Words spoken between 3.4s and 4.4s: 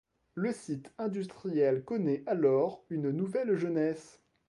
jeunesse.